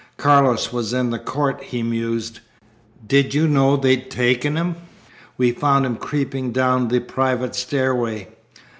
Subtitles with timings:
[0.17, 2.39] "Carlos was in the court," he mused.
[3.07, 4.77] "Did you know they'd taken him?
[5.37, 8.29] We found him creeping down the private stairway."